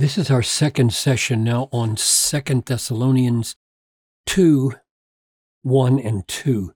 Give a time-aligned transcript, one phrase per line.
[0.00, 3.54] This is our second session now on Second Thessalonians
[4.24, 4.72] 2
[5.60, 6.72] 1 and 2.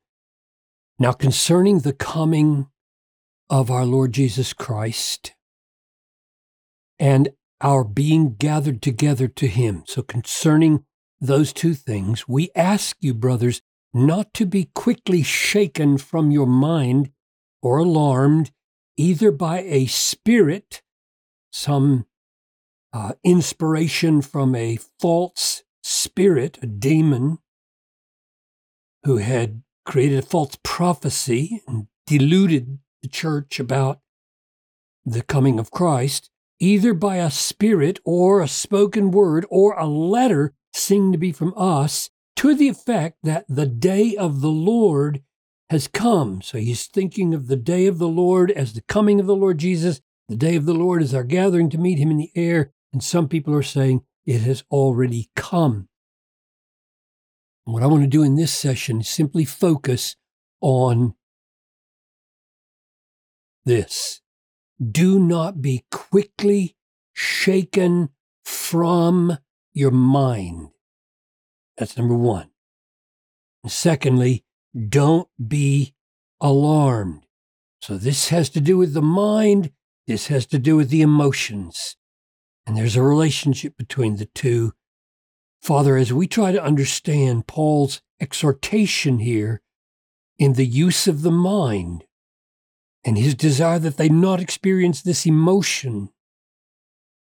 [0.99, 2.67] Now, concerning the coming
[3.49, 5.33] of our Lord Jesus Christ
[6.99, 7.31] and
[7.63, 9.85] our being gathered together to Him.
[9.87, 10.85] So, concerning
[11.19, 13.63] those two things, we ask you, brothers,
[13.95, 17.11] not to be quickly shaken from your mind
[17.63, 18.51] or alarmed,
[18.99, 20.83] either by a spirit,
[21.51, 22.05] some
[22.95, 27.39] uh, inspiration from a false spirit, a demon,
[29.03, 34.01] who had created a false prophecy and deluded the church about
[35.05, 36.31] the coming of Christ,
[36.61, 41.53] either by a spirit or a spoken word or a letter seeming to be from
[41.57, 45.23] us, to the effect that the day of the Lord
[45.69, 46.43] has come.
[46.43, 49.59] So he's thinking of the day of the Lord as the coming of the Lord
[49.59, 50.01] Jesus.
[50.29, 52.73] The day of the Lord is our gathering to meet him in the air.
[52.95, 55.89] And some people are saying it has already come.
[57.65, 60.15] what I want to do in this session is simply focus
[60.61, 61.15] on
[63.65, 64.21] this.
[64.81, 66.77] Do not be quickly
[67.13, 68.11] shaken
[68.45, 69.39] from
[69.73, 70.69] your mind.
[71.77, 72.51] That's number one.
[73.65, 74.45] And secondly,
[74.89, 75.97] don't be
[76.41, 77.27] alarmed.
[77.83, 79.73] So this has to do with the mind.
[80.07, 81.97] This has to do with the emotions.
[82.67, 84.73] And there's a relationship between the two.
[85.61, 89.63] Father, as we try to understand Paul's exhortation here
[90.39, 92.05] in the use of the mind
[93.05, 96.11] and his desire that they not experience this emotion,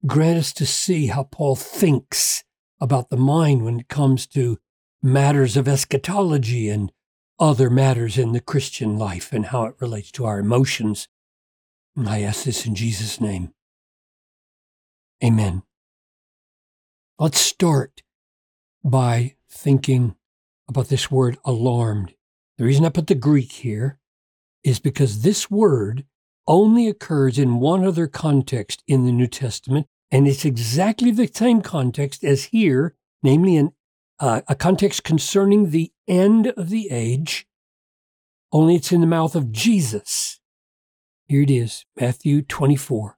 [0.05, 2.43] grant us to see how Paul thinks
[2.79, 4.59] about the mind when it comes to
[5.01, 6.91] matters of eschatology and
[7.39, 11.07] other matters in the Christian life and how it relates to our emotions.
[11.97, 13.53] I ask this in Jesus' name.
[15.23, 15.63] Amen.
[17.17, 18.01] Let's start
[18.83, 20.15] by thinking
[20.67, 22.13] about this word alarmed.
[22.57, 23.99] The reason I put the Greek here
[24.65, 26.05] is because this word
[26.45, 31.61] only occurs in one other context in the New Testament, and it's exactly the same
[31.61, 33.71] context as here, namely in
[34.19, 37.47] uh, a context concerning the end of the age,
[38.51, 40.41] only it's in the mouth of Jesus.
[41.27, 43.17] Here it is, Matthew 24.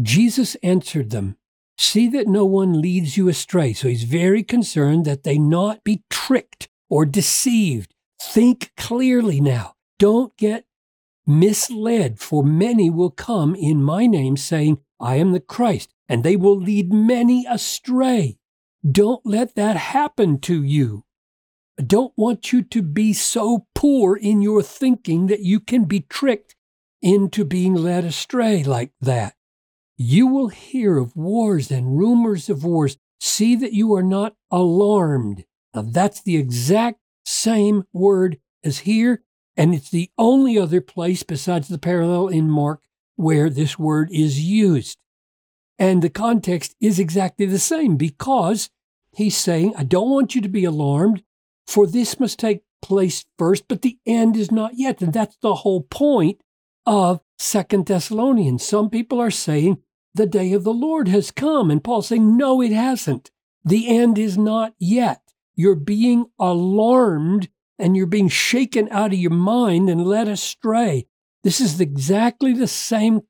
[0.00, 1.36] Jesus answered them,
[1.76, 3.72] See that no one leads you astray.
[3.72, 7.94] So he's very concerned that they not be tricked or deceived.
[8.20, 9.74] Think clearly now.
[9.98, 10.66] Don't get
[11.26, 16.36] misled, for many will come in my name saying, I am the Christ, and they
[16.36, 18.38] will lead many astray.
[18.88, 21.04] Don't let that happen to you.
[21.78, 26.00] I don't want you to be so poor in your thinking that you can be
[26.00, 26.54] tricked
[27.02, 29.34] into being led astray like that.
[29.96, 32.96] You will hear of wars and rumors of wars.
[33.20, 35.44] See that you are not alarmed.
[35.74, 39.22] Now, that's the exact same word as here,
[39.56, 42.82] and it's the only other place besides the parallel in Mark
[43.16, 44.98] where this word is used.
[45.78, 48.70] And the context is exactly the same because
[49.14, 51.22] he's saying, I don't want you to be alarmed,
[51.66, 55.00] for this must take place first, but the end is not yet.
[55.00, 56.40] And that's the whole point
[56.86, 58.66] of Second Thessalonians.
[58.66, 59.78] Some people are saying
[60.14, 61.70] the day of the Lord has come.
[61.70, 63.30] And Paul's saying, no, it hasn't.
[63.64, 65.22] The end is not yet.
[65.54, 67.48] You're being alarmed
[67.78, 71.06] and you're being shaken out of your mind and led astray.
[71.42, 73.22] This is exactly the same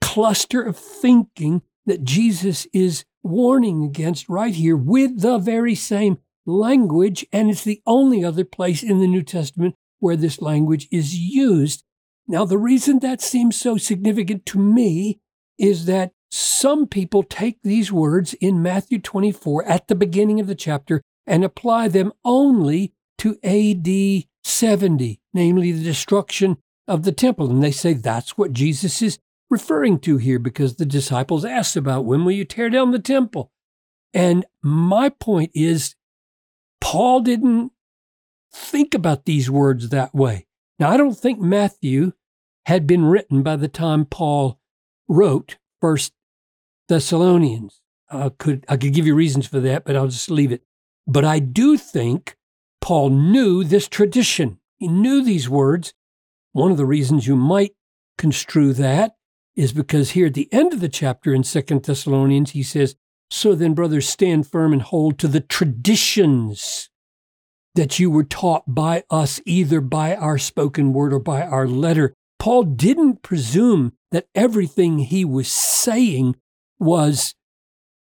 [0.00, 7.26] cluster of thinking that Jesus is warning against right here with the very same language.
[7.32, 11.84] And it's the only other place in the New Testament where this language is used.
[12.26, 15.20] Now, the reason that seems so significant to me
[15.60, 20.54] is that some people take these words in Matthew 24 at the beginning of the
[20.54, 26.56] chapter and apply them only to AD 70, namely the destruction
[26.88, 27.50] of the temple.
[27.50, 29.18] And they say that's what Jesus is
[29.50, 33.50] referring to here because the disciples asked about when will you tear down the temple?
[34.14, 35.94] And my point is,
[36.80, 37.72] Paul didn't
[38.52, 40.46] think about these words that way.
[40.78, 42.12] Now, I don't think Matthew
[42.66, 44.59] had been written by the time Paul
[45.10, 46.12] wrote First
[46.88, 47.82] Thessalonians.
[48.08, 50.62] I could I could give you reasons for that, but I'll just leave it.
[51.06, 52.36] But I do think
[52.80, 54.58] Paul knew this tradition.
[54.78, 55.92] He knew these words.
[56.52, 57.72] One of the reasons you might
[58.16, 59.12] construe that
[59.56, 62.96] is because here at the end of the chapter in Second Thessalonians, he says,
[63.30, 66.88] So then, brothers, stand firm and hold to the traditions
[67.74, 72.14] that you were taught by us, either by our spoken word or by our letter.
[72.40, 76.36] Paul didn't presume that everything he was saying
[76.78, 77.34] was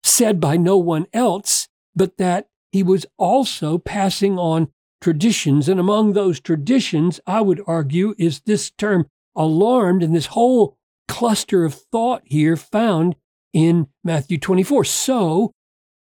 [0.03, 4.71] said by no one else, but that he was also passing on
[5.01, 5.67] traditions.
[5.67, 10.77] And among those traditions, I would argue, is this term alarmed and this whole
[11.07, 13.15] cluster of thought here found
[13.51, 14.83] in Matthew 24.
[14.85, 15.53] So,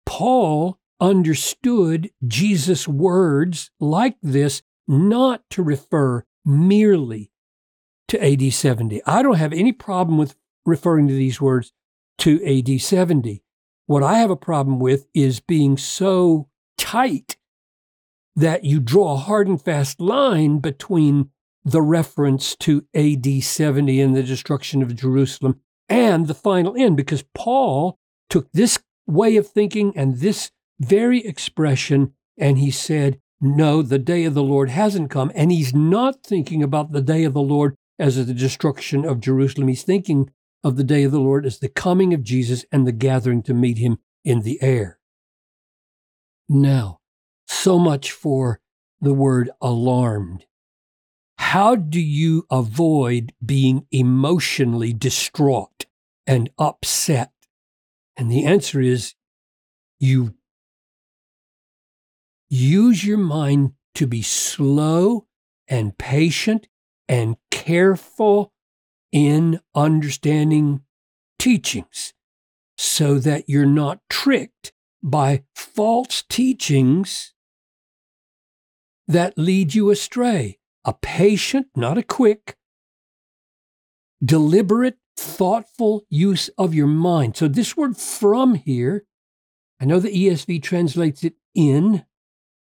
[0.07, 7.31] Paul understood Jesus' words like this not to refer merely
[8.15, 9.03] to AD 70.
[9.07, 11.73] I don't have any problem with referring to these words
[12.19, 13.43] to AD 70.
[13.87, 17.37] What I have a problem with is being so tight
[18.37, 21.31] that you draw a hard and fast line between
[21.65, 27.25] the reference to AD 70 and the destruction of Jerusalem and the final end, because
[27.35, 27.99] Paul
[28.31, 28.79] took this
[29.09, 34.43] way of thinking and this very expression and he said, No, the day of the
[34.43, 35.33] Lord hasn't come.
[35.35, 39.21] And he's not thinking about the day of the Lord as of the destruction of
[39.21, 39.69] Jerusalem.
[39.69, 40.31] He's thinking
[40.63, 43.55] of the day of the Lord as the coming of Jesus and the gathering to
[43.55, 44.99] meet him in the air.
[46.49, 47.01] Now,
[47.47, 48.61] so much for
[49.01, 50.47] the word alarmed.
[51.39, 55.87] How do you avoid being emotionally distraught
[56.27, 57.33] and upset?
[58.17, 59.15] And the answer is
[59.99, 60.35] you
[62.49, 65.27] use your mind to be slow
[65.69, 66.67] and patient
[67.09, 68.53] and careful
[69.13, 70.83] in understanding
[71.39, 72.15] teachings
[72.77, 74.73] so that you're not tricked
[75.03, 77.35] by false teachings
[79.07, 80.59] that lead you astray.
[80.85, 82.57] A patient, not a quick,
[84.23, 87.37] deliberate, thoughtful use of your mind.
[87.37, 89.05] So, this word from here,
[89.81, 92.05] I know the ESV translates it in.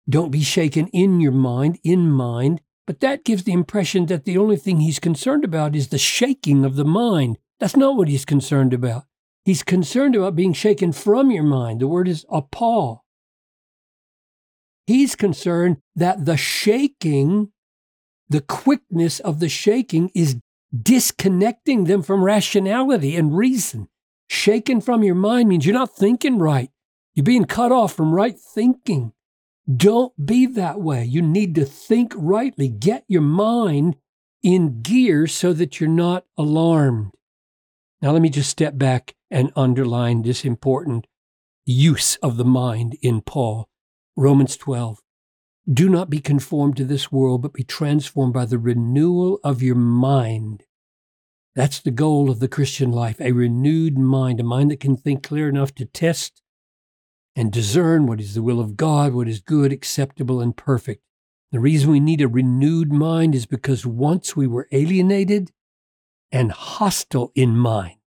[0.09, 2.61] Don't be shaken in your mind, in mind.
[2.87, 6.65] But that gives the impression that the only thing he's concerned about is the shaking
[6.65, 7.39] of the mind.
[7.59, 9.05] That's not what he's concerned about.
[9.45, 11.81] He's concerned about being shaken from your mind.
[11.81, 13.03] The word is apo.
[14.87, 17.51] He's concerned that the shaking,
[18.29, 20.37] the quickness of the shaking is
[20.77, 23.89] disconnecting them from rationality and reason.
[24.29, 26.71] Shaken from your mind means you're not thinking right.
[27.15, 29.13] You're being cut off from right thinking.
[29.75, 31.05] Don't be that way.
[31.05, 32.69] You need to think rightly.
[32.69, 33.97] Get your mind
[34.43, 37.13] in gear so that you're not alarmed.
[38.01, 41.07] Now, let me just step back and underline this important
[41.65, 43.69] use of the mind in Paul.
[44.17, 45.01] Romans 12.
[45.69, 49.75] Do not be conformed to this world, but be transformed by the renewal of your
[49.75, 50.63] mind.
[51.57, 55.25] That's the goal of the Christian life a renewed mind, a mind that can think
[55.25, 56.41] clear enough to test
[57.37, 61.03] and discern what is the will of God, what is good, acceptable, and perfect.
[61.53, 65.53] The reason we need a renewed mind is because once we were alienated
[66.33, 67.99] and hostile in mind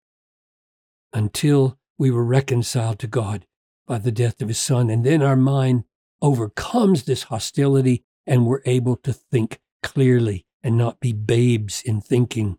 [1.12, 3.46] until we were reconciled to God
[3.86, 4.90] by the death of his son.
[4.90, 5.84] And then our mind
[6.20, 12.58] overcomes this hostility and we're able to think clearly and not be babes in thinking.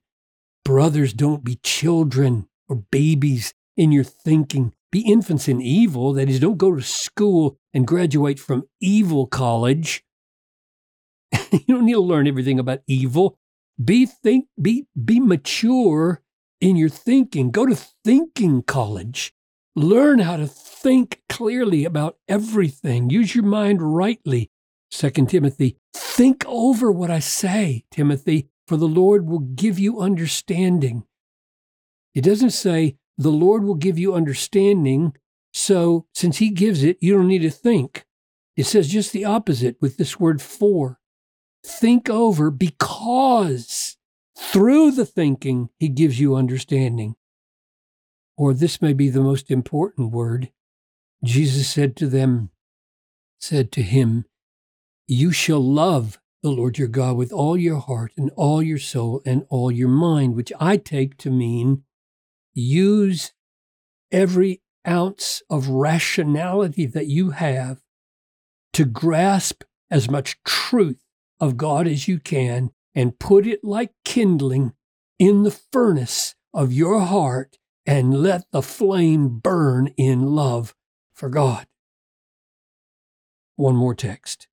[0.64, 6.14] Brothers, don't be children or babies in your thinking be infants in evil.
[6.14, 10.04] That is, don't go to school and graduate from evil college.
[11.52, 13.38] you don't need to learn everything about evil.
[13.84, 16.22] Be think be be mature
[16.60, 17.52] in your thinking.
[17.52, 19.34] Go to thinking college.
[19.76, 23.10] Learn how to think clearly about everything.
[23.10, 24.50] Use your mind rightly.
[24.92, 31.04] Second Timothy, think over what I say, Timothy, for the Lord will give you understanding.
[32.16, 35.14] It doesn't say the Lord will give you understanding.
[35.54, 38.06] So, since He gives it, you don't need to think.
[38.56, 41.00] It says just the opposite with this word for.
[41.66, 43.98] Think over because
[44.38, 47.16] through the thinking, He gives you understanding.
[48.38, 50.50] Or this may be the most important word.
[51.22, 52.52] Jesus said to them,
[53.38, 54.24] said to him,
[55.08, 59.22] You shall love the Lord your God with all your heart and all your soul
[59.26, 61.84] and all your mind, which I take to mean
[62.60, 63.34] use
[64.12, 67.80] every ounce of rationality that you have
[68.74, 71.04] to grasp as much truth
[71.40, 74.74] of God as you can and put it like kindling
[75.18, 80.76] in the furnace of your heart and let the flame burn in love
[81.14, 81.68] for God.
[83.56, 84.48] One more text.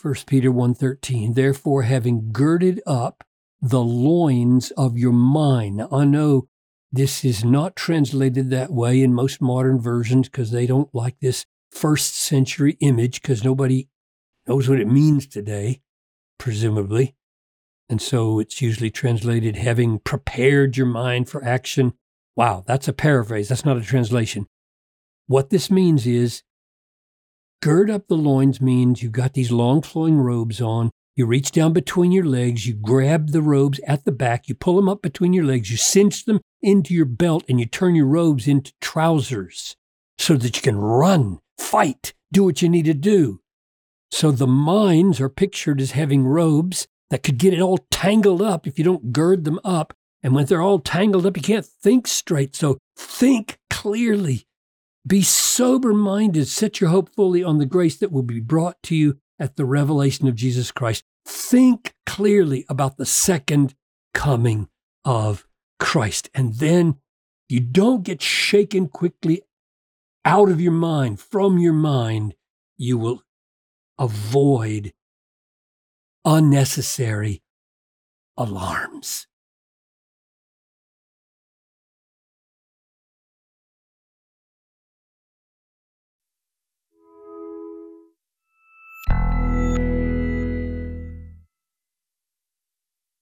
[0.00, 3.24] 1 Peter 1:13 Therefore having girded up
[3.60, 5.82] the loins of your mind.
[5.92, 6.48] I know
[6.92, 11.46] this is not translated that way in most modern versions because they don't like this
[11.70, 13.88] first century image because nobody
[14.46, 15.80] knows what it means today,
[16.38, 17.14] presumably.
[17.88, 21.94] And so it's usually translated having prepared your mind for action.
[22.36, 23.48] Wow, that's a paraphrase.
[23.48, 24.46] That's not a translation.
[25.26, 26.42] what this means is
[27.62, 30.90] gird up the loins means you've got these long flowing robes on.
[31.14, 34.76] You reach down between your legs, you grab the robes at the back, you pull
[34.76, 38.06] them up between your legs, you cinch them into your belt, and you turn your
[38.06, 39.76] robes into trousers
[40.16, 43.40] so that you can run, fight, do what you need to do.
[44.10, 48.66] So the minds are pictured as having robes that could get it all tangled up
[48.66, 49.92] if you don't gird them up.
[50.22, 52.56] And when they're all tangled up, you can't think straight.
[52.56, 54.46] So think clearly.
[55.06, 56.46] Be sober minded.
[56.46, 59.64] Set your hope fully on the grace that will be brought to you at the
[59.64, 61.02] revelation of Jesus Christ.
[61.26, 63.74] Think clearly about the second
[64.14, 64.68] coming
[65.04, 65.48] of
[65.80, 66.30] Christ.
[66.32, 67.00] And then
[67.48, 69.42] you don't get shaken quickly
[70.24, 72.36] out of your mind, from your mind.
[72.76, 73.24] You will
[73.98, 74.92] avoid
[76.24, 77.42] unnecessary
[78.36, 79.26] alarms.